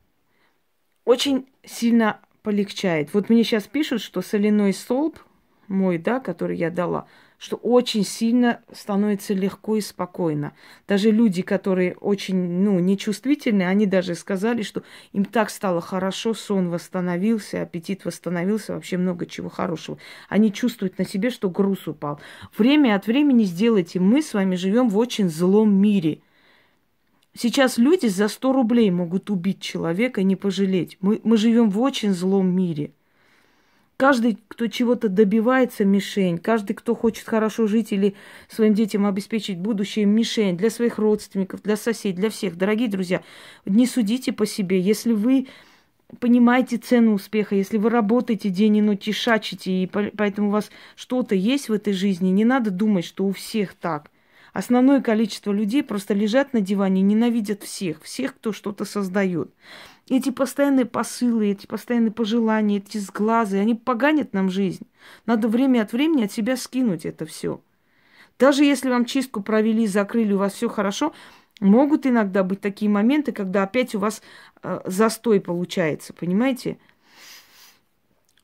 Очень 1.05 1.47
сильно 1.67 2.19
полегчает. 2.41 3.13
Вот 3.13 3.29
мне 3.29 3.43
сейчас 3.43 3.63
пишут, 3.63 4.01
что 4.01 4.21
соляной 4.21 4.73
столб 4.73 5.19
мой, 5.67 5.97
да, 5.97 6.19
который 6.19 6.57
я 6.57 6.71
дала– 6.71 7.07
что 7.37 7.55
очень 7.57 8.03
сильно 8.03 8.61
становится 8.71 9.33
легко 9.33 9.75
и 9.75 9.81
спокойно. 9.81 10.53
Даже 10.87 11.11
люди, 11.11 11.41
которые 11.41 11.95
очень, 11.95 12.35
ну, 12.35 12.79
нечувствительны, 12.79 13.63
они 13.63 13.85
даже 13.85 14.15
сказали, 14.15 14.63
что 14.63 14.83
им 15.13 15.23
так 15.23 15.49
стало 15.49 15.79
хорошо, 15.79 16.33
сон 16.33 16.69
восстановился, 16.69 17.61
аппетит 17.61 18.05
восстановился, 18.05 18.73
вообще 18.73 18.97
много 18.97 19.25
чего 19.27 19.49
хорошего. 19.49 19.99
Они 20.29 20.51
чувствуют 20.51 20.97
на 20.97 21.05
себе, 21.05 21.29
что 21.29 21.49
груз 21.49 21.87
упал. 21.87 22.19
Время 22.57 22.95
от 22.95 23.05
времени 23.05 23.43
сделайте. 23.43 23.99
Мы 23.99 24.21
с 24.21 24.33
вами 24.33 24.55
живем 24.55 24.89
в 24.89 24.97
очень 24.97 25.29
злом 25.29 25.73
мире. 25.73 26.21
Сейчас 27.37 27.77
люди 27.77 28.07
за 28.07 28.29
100 28.29 28.51
рублей 28.51 28.89
могут 28.89 29.29
убить 29.29 29.61
человека 29.61 30.21
и 30.21 30.23
не 30.23 30.35
пожалеть. 30.35 30.97
Мы, 31.01 31.21
мы 31.23 31.37
живем 31.37 31.69
в 31.69 31.79
очень 31.79 32.11
злом 32.11 32.47
мире. 32.47 32.91
Каждый, 33.95 34.39
кто 34.47 34.65
чего-то 34.65 35.07
добивается, 35.07 35.85
мишень. 35.85 36.39
Каждый, 36.39 36.73
кто 36.73 36.95
хочет 36.95 37.27
хорошо 37.27 37.67
жить 37.67 37.91
или 37.91 38.15
своим 38.47 38.73
детям 38.73 39.05
обеспечить 39.05 39.59
будущее, 39.59 40.05
мишень. 40.05 40.57
Для 40.57 40.71
своих 40.71 40.97
родственников, 40.97 41.61
для 41.61 41.77
соседей, 41.77 42.17
для 42.17 42.31
всех. 42.31 42.57
Дорогие 42.57 42.89
друзья, 42.89 43.21
не 43.65 43.85
судите 43.85 44.33
по 44.33 44.47
себе. 44.47 44.79
Если 44.79 45.13
вы 45.13 45.47
понимаете 46.19 46.77
цену 46.77 47.13
успеха, 47.13 47.53
если 47.53 47.77
вы 47.77 47.91
работаете 47.91 48.49
день 48.49 48.77
и 48.77 48.81
ночь 48.81 49.07
и 49.07 49.11
шачите, 49.11 49.83
и 49.83 49.85
поэтому 49.85 50.47
у 50.47 50.51
вас 50.51 50.71
что-то 50.95 51.35
есть 51.35 51.69
в 51.69 51.73
этой 51.73 51.93
жизни, 51.93 52.29
не 52.29 52.45
надо 52.45 52.71
думать, 52.71 53.05
что 53.05 53.25
у 53.25 53.31
всех 53.31 53.75
так. 53.75 54.09
Основное 54.57 55.01
количество 55.01 55.51
людей 55.51 55.83
просто 55.83 56.15
лежат 56.15 56.51
на 56.53 56.61
диване, 56.61 57.03
ненавидят 57.03 57.61
всех, 57.61 58.01
всех, 58.01 58.33
кто 58.33 58.51
что-то 58.51 58.85
создает. 58.85 59.53
Эти 60.09 60.31
постоянные 60.31 60.87
посылы, 60.87 61.51
эти 61.51 61.67
постоянные 61.67 62.09
пожелания, 62.09 62.77
эти 62.77 62.97
сглазы, 62.97 63.59
они 63.59 63.75
поганят 63.75 64.33
нам 64.33 64.49
жизнь. 64.49 64.87
Надо 65.27 65.47
время 65.47 65.83
от 65.83 65.91
времени 65.91 66.23
от 66.23 66.31
себя 66.31 66.57
скинуть 66.57 67.05
это 67.05 67.27
все. 67.27 67.61
Даже 68.39 68.63
если 68.63 68.89
вам 68.89 69.05
чистку 69.05 69.41
провели, 69.41 69.85
закрыли, 69.85 70.33
у 70.33 70.39
вас 70.39 70.53
все 70.53 70.69
хорошо, 70.69 71.13
могут 71.59 72.07
иногда 72.07 72.43
быть 72.43 72.59
такие 72.59 72.89
моменты, 72.89 73.33
когда 73.33 73.61
опять 73.61 73.93
у 73.93 73.99
вас 73.99 74.23
э, 74.63 74.79
застой 74.85 75.39
получается, 75.39 76.13
понимаете? 76.13 76.79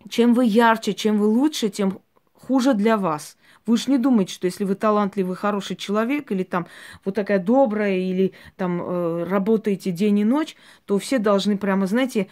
Чем 0.10 0.36
вы 0.36 0.46
ярче, 0.46 0.93
чем 0.93 1.17
вы 1.17 1.25
лучше, 1.25 1.70
тем 1.70 2.01
хуже 2.36 2.75
для 2.75 2.98
вас. 2.98 3.36
Вы 3.65 3.77
же 3.77 3.91
не 3.91 3.98
думаете, 3.98 4.34
что 4.34 4.46
если 4.46 4.65
вы 4.65 4.75
талантливый, 4.75 5.36
хороший 5.36 5.75
человек, 5.75 6.32
или 6.32 6.43
там 6.43 6.67
вот 7.05 7.15
такая 7.15 7.39
добрая, 7.39 7.98
или 7.98 8.34
там 8.58 8.82
э, 8.82 9.24
работаете 9.24 9.91
день 9.91 10.20
и 10.20 10.25
ночь, 10.25 10.55
то 10.86 11.00
все 11.00 11.17
должны 11.17 11.58
прямо, 11.58 11.88
знаете, 11.88 12.27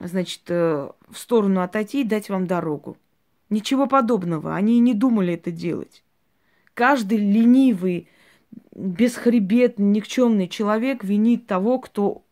значит, 0.00 0.42
э, 0.48 0.88
в 1.08 1.18
сторону 1.18 1.62
отойти 1.62 2.00
и 2.00 2.04
дать 2.04 2.28
вам 2.28 2.46
дорогу. 2.46 2.96
Ничего 3.48 3.86
подобного. 3.86 4.56
Они 4.56 4.76
и 4.76 4.80
не 4.80 4.94
думали 4.94 5.34
это 5.34 5.50
делать. 5.50 6.02
Каждый 6.74 7.18
ленивый, 7.18 8.08
бесхребетный, 8.74 9.86
никчемный 9.86 10.48
человек 10.48 11.04
винит 11.04 11.46
того, 11.46 11.78
кто 11.78 12.24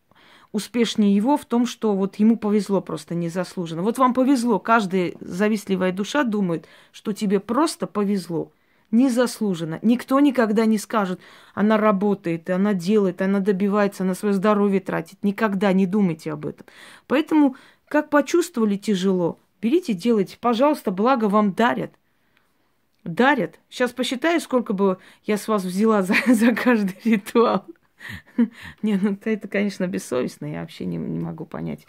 успешнее 0.52 1.14
его 1.14 1.36
в 1.36 1.44
том, 1.44 1.66
что 1.66 1.94
вот 1.94 2.16
ему 2.16 2.36
повезло 2.36 2.80
просто 2.80 3.14
незаслуженно. 3.14 3.82
Вот 3.82 3.98
вам 3.98 4.14
повезло. 4.14 4.58
Каждая 4.58 5.14
завистливая 5.20 5.92
душа 5.92 6.24
думает, 6.24 6.66
что 6.92 7.12
тебе 7.12 7.40
просто 7.40 7.86
повезло. 7.86 8.52
Незаслуженно. 8.90 9.78
Никто 9.82 10.18
никогда 10.18 10.66
не 10.66 10.76
скажет, 10.76 11.20
она 11.54 11.76
работает, 11.76 12.50
она 12.50 12.74
делает, 12.74 13.22
она 13.22 13.38
добивается, 13.38 14.02
она 14.02 14.14
свое 14.14 14.34
здоровье 14.34 14.80
тратит. 14.80 15.18
Никогда 15.22 15.72
не 15.72 15.86
думайте 15.86 16.32
об 16.32 16.44
этом. 16.44 16.66
Поэтому, 17.06 17.54
как 17.86 18.10
почувствовали 18.10 18.76
тяжело, 18.76 19.38
берите, 19.62 19.92
делайте. 19.92 20.38
Пожалуйста, 20.40 20.90
благо 20.90 21.26
вам 21.26 21.52
дарят. 21.52 21.92
Дарят. 23.04 23.60
Сейчас 23.68 23.92
посчитаю, 23.92 24.40
сколько 24.40 24.72
бы 24.72 24.98
я 25.24 25.38
с 25.38 25.46
вас 25.46 25.62
взяла 25.62 26.02
за, 26.02 26.16
за 26.26 26.52
каждый 26.52 26.96
ритуал. 27.04 27.64
Не, 28.82 28.96
ну 28.96 29.16
это, 29.24 29.48
конечно, 29.48 29.86
бессовестно. 29.86 30.46
Я 30.46 30.60
вообще 30.60 30.84
не, 30.84 30.96
не 30.96 31.18
могу 31.18 31.44
понять 31.44 31.86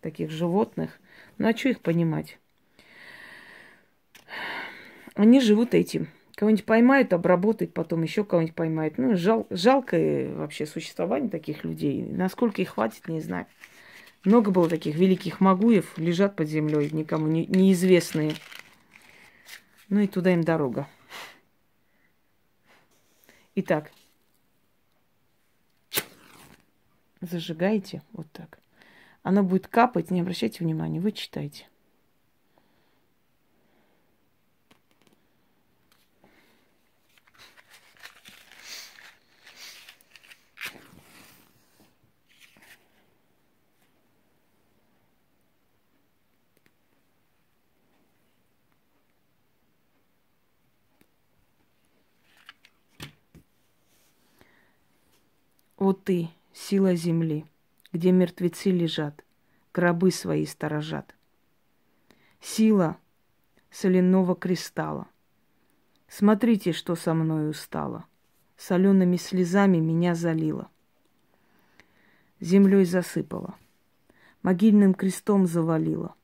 таких 0.00 0.30
животных. 0.30 0.98
Ну 1.38 1.48
а 1.48 1.56
что 1.56 1.68
их 1.68 1.80
понимать? 1.80 2.38
Они 5.14 5.40
живут 5.40 5.74
этим. 5.74 6.08
Кого-нибудь 6.34 6.66
поймают, 6.66 7.14
обработают, 7.14 7.72
потом 7.72 8.02
еще 8.02 8.22
кого-нибудь 8.22 8.54
поймают. 8.54 8.98
Ну, 8.98 9.16
жал, 9.16 9.46
жалкое 9.48 10.34
вообще 10.34 10.66
существование 10.66 11.30
таких 11.30 11.64
людей. 11.64 12.02
Насколько 12.02 12.60
их 12.60 12.70
хватит, 12.70 13.08
не 13.08 13.20
знаю. 13.20 13.46
Много 14.24 14.50
было 14.50 14.68
таких 14.68 14.96
великих 14.96 15.40
магуев, 15.40 15.96
лежат 15.96 16.36
под 16.36 16.48
землей, 16.48 16.90
никому 16.92 17.26
не, 17.26 17.46
неизвестные. 17.46 18.34
Ну 19.88 20.00
и 20.00 20.08
туда 20.08 20.34
им 20.34 20.42
дорога. 20.42 20.88
Итак, 23.54 23.90
зажигаете 27.20 28.02
вот 28.12 28.30
так. 28.32 28.58
Оно 29.22 29.42
будет 29.42 29.66
капать, 29.66 30.10
не 30.10 30.20
обращайте 30.20 30.62
внимания, 30.62 31.00
вы 31.00 31.12
читайте. 31.12 31.66
О 55.78 55.92
ты, 55.92 56.30
сила 56.56 56.94
земли, 56.94 57.44
где 57.92 58.12
мертвецы 58.12 58.70
лежат, 58.70 59.24
гробы 59.74 60.10
свои 60.10 60.46
сторожат. 60.46 61.14
Сила 62.40 62.96
соляного 63.70 64.34
кристалла. 64.34 65.06
Смотрите, 66.08 66.72
что 66.72 66.94
со 66.94 67.12
мною 67.12 67.52
стало. 67.52 68.06
Солеными 68.56 69.16
слезами 69.16 69.78
меня 69.78 70.14
залило. 70.14 70.70
Землей 72.40 72.86
засыпала. 72.86 73.54
Могильным 74.42 74.94
крестом 74.94 75.46
завалила. 75.46 76.14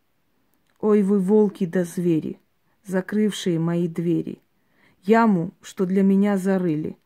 Ой, 0.81 1.03
вы 1.03 1.18
волки 1.18 1.66
да 1.66 1.85
звери, 1.85 2.40
закрывшие 2.87 3.59
мои 3.59 3.87
двери. 3.87 4.40
Яму, 5.03 5.53
что 5.61 5.85
для 5.85 6.03
меня 6.03 6.38
зарыли. 6.38 6.97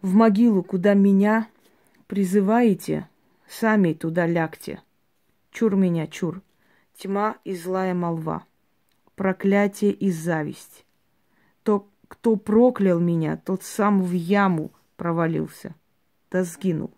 В 0.00 0.14
могилу, 0.14 0.62
куда 0.62 0.94
меня 0.94 1.48
Призываете, 2.10 3.08
сами 3.46 3.92
туда 3.92 4.26
лягте. 4.26 4.82
Чур 5.52 5.76
меня, 5.76 6.08
чур. 6.08 6.42
Тьма 6.96 7.36
и 7.44 7.54
злая 7.54 7.94
молва. 7.94 8.44
Проклятие 9.14 9.92
и 9.92 10.10
зависть. 10.10 10.84
То, 11.62 11.88
кто 12.08 12.34
проклял 12.34 12.98
меня, 12.98 13.36
тот 13.36 13.62
сам 13.62 14.02
в 14.02 14.10
яму 14.10 14.72
провалился. 14.96 15.76
Да 16.32 16.42
сгинул. 16.42 16.90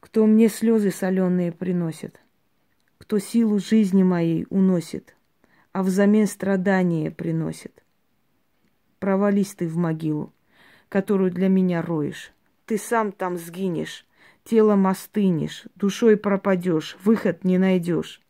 Кто 0.00 0.24
мне 0.24 0.48
слезы 0.48 0.90
соленые 0.90 1.52
приносит, 1.52 2.18
кто 2.96 3.18
силу 3.18 3.58
жизни 3.58 4.04
моей 4.04 4.46
уносит, 4.48 5.14
а 5.72 5.82
взамен 5.82 6.26
страдания 6.26 7.10
приносит. 7.10 7.84
Провались 9.00 9.54
ты 9.54 9.68
в 9.68 9.76
могилу, 9.76 10.32
которую 10.90 11.30
для 11.30 11.48
меня 11.48 11.80
роешь. 11.80 12.32
Ты 12.66 12.76
сам 12.76 13.12
там 13.12 13.38
сгинешь, 13.38 14.06
телом 14.44 14.86
остынешь, 14.86 15.64
душой 15.76 16.18
пропадешь, 16.18 16.98
выход 17.02 17.44
не 17.44 17.56
найдешь. 17.56 18.20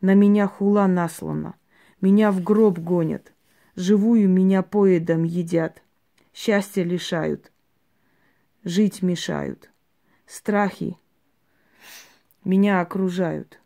На 0.00 0.14
меня 0.14 0.46
хула 0.46 0.86
наслана, 0.86 1.56
меня 2.00 2.30
в 2.30 2.42
гроб 2.42 2.78
гонят, 2.78 3.32
живую 3.74 4.28
меня 4.28 4.62
поедом 4.62 5.24
едят, 5.24 5.82
счастья 6.32 6.84
лишают, 6.84 7.50
жить 8.62 9.02
мешают, 9.02 9.68
страхи 10.26 10.96
меня 12.44 12.80
окружают. 12.80 13.60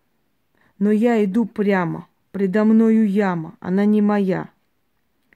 Но 0.79 0.91
я 0.91 1.23
иду 1.23 1.45
прямо, 1.45 2.09
предо 2.31 2.65
мною 2.65 3.07
яма, 3.07 3.57
она 3.61 3.85
не 3.85 4.01
моя, 4.01 4.49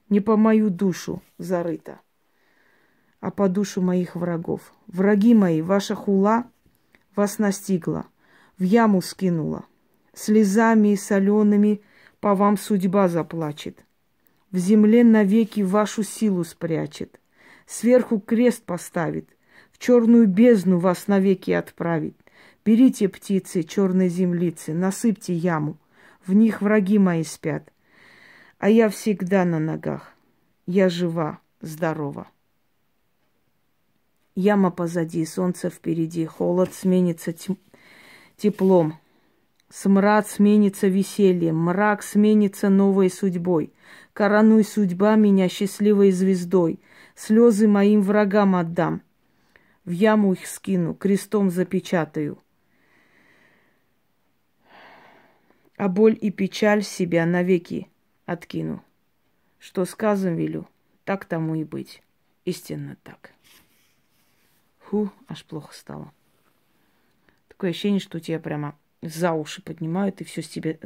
не 0.09 0.21
по 0.21 0.39
мою 0.39 0.71
душу 0.71 1.23
зарыта 1.37 2.01
а 3.27 3.33
по 3.33 3.49
душу 3.49 3.83
моих 3.83 4.15
врагов. 4.15 4.73
Враги 4.87 5.35
мои, 5.35 5.61
ваша 5.61 5.97
хула 5.97 6.47
вас 7.17 7.41
настигла, 7.41 8.07
в 8.57 8.63
яму 8.63 9.03
скинула. 9.03 9.65
Слезами 10.15 10.93
и 10.93 10.97
солеными 10.97 11.81
по 12.21 12.37
вам 12.37 12.57
судьба 12.57 13.09
заплачет. 13.09 13.85
В 14.53 14.59
земле 14.59 15.03
навеки 15.03 15.63
вашу 15.63 16.05
силу 16.05 16.45
спрячет. 16.45 17.19
Сверху 17.67 18.21
крест 18.21 18.63
поставит, 18.63 19.29
в 19.73 19.79
черную 19.79 20.29
бездну 20.29 20.79
вас 20.79 21.09
навеки 21.09 21.51
отправит. 21.51 22.17
Берите 22.65 23.09
птицы, 23.09 23.65
черной 23.65 24.09
землицы, 24.09 24.73
насыпьте 24.73 25.35
яму, 25.35 25.79
в 26.25 26.33
них 26.33 26.63
враги 26.63 27.01
мои 27.01 27.25
спят. 27.25 27.73
А 28.61 28.71
я 28.71 28.89
всегда 28.89 29.45
на 29.45 29.59
ногах, 29.59 30.15
я 30.67 30.89
жива, 30.89 31.41
здорова. 31.61 32.29
Яма 34.37 34.71
позади, 34.71 35.25
солнце 35.25 35.71
впереди, 35.71 36.27
холод 36.27 36.75
сменится 36.75 37.33
тем... 37.33 37.57
теплом. 38.37 38.99
Смрад 39.71 40.29
сменится 40.29 40.89
весельем, 40.89 41.57
мрак 41.57 42.03
сменится 42.03 42.69
новой 42.69 43.11
судьбой. 43.11 43.73
Коронуй 44.13 44.63
судьба 44.65 45.17
меня 45.17 45.49
счастливой 45.49 46.11
звездой, 46.11 46.81
слезы 47.15 47.67
моим 47.67 48.03
врагам 48.03 48.55
отдам. 48.55 49.01
В 49.87 49.91
яму 49.91 50.35
их 50.35 50.47
скину, 50.47 50.95
крестом 50.95 51.51
запечатаю. 51.51 52.39
А 55.79 55.89
боль 55.89 56.17
и 56.21 56.31
печаль 56.31 56.83
себя 56.83 57.25
навеки 57.25 57.89
откину. 58.27 58.83
Что 59.59 59.87
сказом 59.87 60.37
велю, 60.37 60.69
так 61.05 61.25
тому 61.25 61.55
и 61.55 61.65
быть. 61.65 62.03
Истинно 62.45 62.97
так. 63.03 63.36
Фу, 64.91 65.11
аж 65.27 65.45
плохо 65.45 65.75
стало. 65.75 66.13
Такое 67.49 67.71
ощущение, 67.71 68.01
что 68.01 68.21
тебя 68.21 68.39
прямо 68.39 68.77
за 69.03 69.33
уши 69.33 69.61
поднимают 69.61 70.21
и 70.21 70.25
все 70.25 70.43
с 70.43 70.49
тебя 70.49 70.77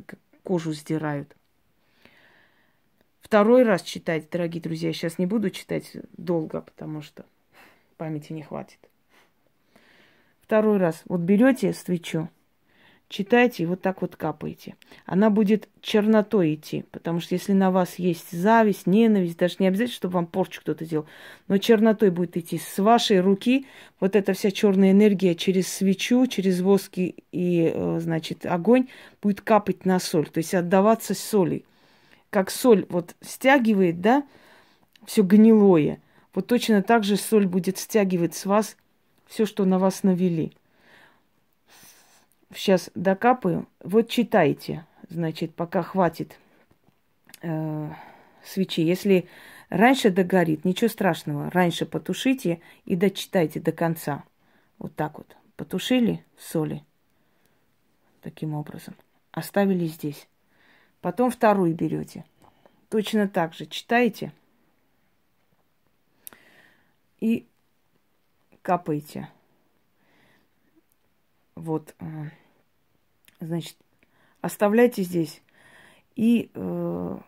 кожу 0.43 0.73
сдирают. 0.73 1.37
Второй 3.21 3.63
раз 3.63 3.83
читать, 3.83 4.31
дорогие 4.31 4.63
друзья, 4.63 4.89
я 4.89 4.95
сейчас 4.95 5.19
не 5.19 5.27
буду 5.27 5.51
читать 5.51 5.93
долго, 6.17 6.63
потому 6.63 7.03
что 7.03 7.27
памяти 7.99 8.33
не 8.33 8.43
хватит. 8.43 8.79
Второй 10.41 10.79
раз. 10.79 11.03
Вот 11.05 11.21
берете 11.21 11.73
свечу, 11.73 12.29
читайте 13.11 13.65
и 13.65 13.67
вот 13.67 13.83
так 13.83 14.01
вот 14.01 14.17
капаете. 14.17 14.77
Она 15.05 15.29
будет 15.29 15.69
чернотой 15.83 16.55
идти, 16.55 16.85
потому 16.93 17.21
что 17.21 17.35
если 17.35 17.53
на 17.53 17.71
вас 17.71 17.97
есть 17.97 18.31
зависть, 18.31 18.87
ненависть, 18.87 19.37
даже 19.37 19.57
не 19.59 19.67
обязательно, 19.67 19.97
чтобы 19.97 20.15
вам 20.15 20.27
порчу 20.27 20.61
кто-то 20.63 20.85
сделал, 20.85 21.07
но 21.49 21.59
чернотой 21.59 22.11
будет 22.11 22.37
идти. 22.37 22.59
С 22.59 22.79
вашей 22.79 23.21
руки 23.21 23.67
вот 23.99 24.15
эта 24.15 24.33
вся 24.33 24.53
черная 24.53 24.93
энергия 24.93 25.35
через 25.35 25.69
свечу, 25.69 26.27
через 26.29 26.61
воск 26.61 26.93
и, 26.97 27.15
э, 27.33 27.99
значит, 28.01 28.47
огонь 28.47 28.87
будет 29.21 29.41
капать 29.41 29.85
на 29.85 29.99
соль, 29.99 30.29
то 30.29 30.39
есть 30.39 30.55
отдаваться 30.55 31.15
соли. 31.15 31.65
Как 32.31 32.49
соль 32.49 32.87
вот 32.89 33.17
стягивает, 33.23 34.01
да, 34.01 34.25
все 35.05 35.23
гнилое. 35.23 36.01
Вот 36.33 36.47
точно 36.47 36.81
так 36.81 37.03
же 37.03 37.17
соль 37.17 37.49
будет 37.49 37.77
стягивать 37.77 38.37
с 38.37 38.47
вас 38.47 38.77
все, 39.27 39.47
что 39.47 39.65
на 39.65 39.81
вас 39.81 40.05
навели 40.05 40.53
сейчас 42.55 42.91
докапаю. 42.95 43.69
Вот 43.83 44.09
читайте, 44.09 44.87
значит, 45.09 45.55
пока 45.55 45.83
хватит 45.83 46.39
э, 47.43 47.91
свечи. 48.43 48.81
Если 48.81 49.29
раньше 49.69 50.11
догорит, 50.11 50.65
ничего 50.65 50.89
страшного. 50.89 51.51
Раньше 51.51 51.87
потушите 51.87 52.61
и 52.85 52.97
дочитайте 52.97 53.61
до 53.61 53.73
конца. 53.73 54.25
Вот 54.79 54.95
так 54.95 55.19
вот. 55.19 55.37
Потушили 55.57 56.25
соли. 56.39 56.85
Таким 58.23 58.55
образом. 58.55 58.95
Оставили 59.33 59.87
здесь. 59.87 60.27
Потом 61.01 61.31
вторую 61.31 61.75
берете. 61.75 62.25
Точно 62.89 63.29
так 63.29 63.55
же 63.55 63.67
читаете. 63.67 64.33
И 67.21 67.47
капаете. 68.63 69.29
Вот. 71.55 71.95
Э, 73.41 73.47
значит, 73.47 73.77
оставляйте 74.41 75.03
здесь. 75.03 75.43
И 76.17 76.51
э, 76.55 77.19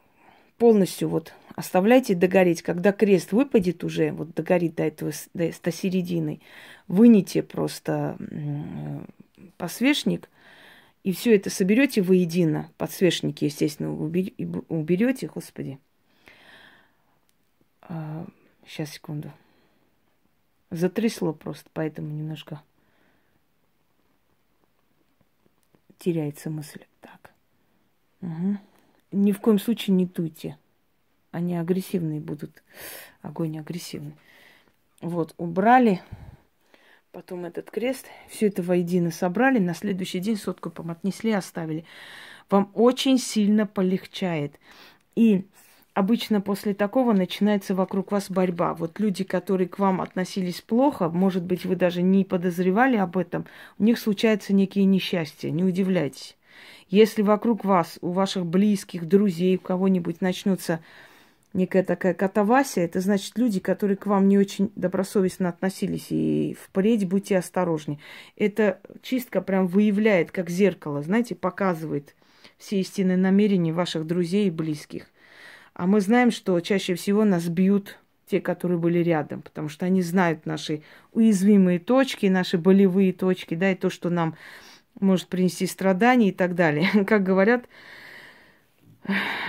полностью 0.59 1.09
вот 1.09 1.35
оставляйте 1.57 2.14
догореть. 2.14 2.62
Когда 2.62 2.92
крест 2.92 3.33
выпадет 3.33 3.85
уже, 3.85 4.12
вот 4.12 4.35
догорит 4.35 4.77
до 4.77 4.85
этого, 4.85 5.12
до, 5.35 5.51
до 5.62 5.72
середины, 5.72 6.40
выните 6.88 7.42
просто 7.42 8.16
э, 8.18 9.05
подсвечник, 9.57 10.29
и 11.05 11.12
все 11.12 11.35
это 11.35 11.51
соберете 11.51 12.03
воедино. 12.03 12.70
Подсвечники, 12.79 13.44
естественно, 13.44 13.92
уберете, 13.92 15.27
господи. 15.27 15.79
А, 17.83 18.25
сейчас, 18.66 18.90
секунду. 18.90 19.33
Затрясло 20.70 21.33
просто, 21.33 21.68
поэтому 21.72 22.09
немножко 22.09 22.62
теряется 26.03 26.51
мысль. 26.51 26.85
Так. 27.01 27.33
Угу. 28.23 28.59
Ни 29.12 29.33
в 29.33 29.41
коем 29.41 29.59
случае 29.59 29.95
не 29.95 30.07
туйте. 30.07 30.59
Они 31.31 31.57
агрессивные 31.57 32.21
будут. 32.21 32.62
Огонь 33.23 33.59
агрессивный. 33.59 34.17
Вот, 35.01 35.35
убрали. 35.38 36.03
Потом 37.12 37.45
этот 37.45 37.71
крест. 37.71 38.07
Все 38.29 38.49
это 38.49 38.62
воедино 38.62 39.11
собрали. 39.11 39.59
На 39.59 39.75
следующий 39.75 40.19
день 40.19 40.37
сотку 40.37 40.73
отнесли, 40.91 41.33
оставили. 41.33 41.85
Вам 42.51 42.71
очень 42.75 43.19
сильно 43.19 43.67
полегчает. 43.67 44.59
И 45.15 45.47
обычно 45.95 46.41
после 46.41 46.75
такого 46.75 47.13
начинается 47.13 47.75
вокруг 47.75 48.13
вас 48.13 48.31
борьба. 48.31 48.75
Вот 48.75 48.99
люди, 48.99 49.25
которые 49.25 49.69
к 49.69 49.79
вам 49.79 50.01
относились 50.01 50.61
плохо, 50.61 51.09
может 51.09 51.43
быть, 51.43 51.65
вы 51.65 51.77
даже 51.77 52.03
не 52.03 52.25
подозревали 52.25 52.97
об 52.97 53.17
этом, 53.17 53.47
у 53.79 53.85
них 53.85 53.99
случаются 53.99 54.55
некие 54.55 54.85
несчастья, 54.85 55.51
не 55.51 55.65
удивляйтесь. 55.65 56.37
Если 56.89 57.23
вокруг 57.23 57.65
вас, 57.65 57.99
у 58.03 58.11
ваших 58.11 58.47
близких, 58.47 59.07
друзей, 59.07 59.57
у 59.57 59.61
кого-нибудь 59.61 60.21
начнутся 60.21 60.81
некая 61.55 61.83
такая 61.83 62.15
катавасия, 62.15 62.85
это 62.85 63.01
значит 63.01 63.37
люди, 63.39 63.61
которые 63.61 63.97
к 63.97 64.07
вам 64.07 64.29
не 64.29 64.39
очень 64.39 64.71
добросовестно 64.77 65.49
относились, 65.49 66.07
и 66.11 66.57
впредь 66.61 67.09
будьте 67.09 67.39
осторожнее. 67.39 67.99
Эта 68.37 68.81
чистка 69.03 69.41
прям 69.41 69.67
выявляет, 69.67 70.31
как 70.31 70.51
зеркало, 70.51 71.03
знаете, 71.03 71.35
показывает 71.35 72.15
все 72.59 72.81
истинные 72.81 73.17
намерения 73.17 73.73
ваших 73.73 74.07
друзей 74.07 74.49
и 74.49 74.51
близких. 74.51 75.12
А 75.75 75.87
мы 75.87 76.01
знаем, 76.01 76.31
что 76.31 76.59
чаще 76.61 76.95
всего 76.95 77.25
нас 77.25 77.49
бьют 77.49 77.99
те, 78.27 78.41
которые 78.41 78.79
были 78.79 78.99
рядом, 78.99 79.43
потому 79.43 79.69
что 79.69 79.87
они 79.87 80.03
знают 80.03 80.47
наши 80.47 80.83
уязвимые 81.13 81.79
точки, 81.79 82.27
наши 82.27 82.59
болевые 82.59 83.13
точки, 83.13 83.55
да, 83.55 83.73
и 83.73 83.75
то, 83.75 83.91
что 83.91 84.11
нам 84.11 84.37
может 85.01 85.29
принести 85.29 85.67
страдания 85.67 86.29
и 86.29 86.33
так 86.33 86.55
далее. 86.55 86.89
Как 87.07 87.23
говорят, 87.23 87.67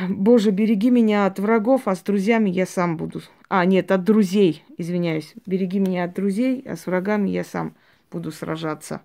Боже, 0.10 0.52
береги 0.52 0.90
меня 0.90 1.26
от 1.26 1.40
врагов, 1.40 1.88
а 1.88 1.96
с 1.96 2.02
друзьями 2.02 2.50
я 2.50 2.66
сам 2.66 2.98
буду. 2.98 3.22
А, 3.50 3.66
нет, 3.66 3.92
от 3.92 4.04
друзей, 4.04 4.64
извиняюсь. 4.78 5.34
Береги 5.46 5.80
меня 5.80 6.06
от 6.06 6.14
друзей, 6.14 6.64
а 6.66 6.76
с 6.76 6.88
врагами 6.88 7.30
я 7.30 7.44
сам 7.44 7.76
буду 8.12 8.32
сражаться. 8.32 9.02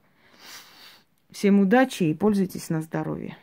Всем 1.31 1.61
удачи 1.61 2.04
и 2.04 2.14
пользуйтесь 2.14 2.70
на 2.70 2.81
здоровье. 2.81 3.37